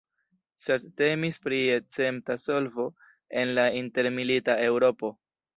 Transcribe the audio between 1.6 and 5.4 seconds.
escepta solvo en la intermilita Eŭropo.